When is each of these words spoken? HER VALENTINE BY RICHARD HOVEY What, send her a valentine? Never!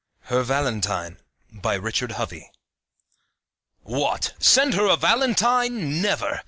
HER 0.21 0.41
VALENTINE 0.41 1.19
BY 1.51 1.75
RICHARD 1.75 2.13
HOVEY 2.13 2.51
What, 3.83 4.33
send 4.39 4.73
her 4.73 4.87
a 4.87 4.95
valentine? 4.97 6.01
Never! 6.01 6.39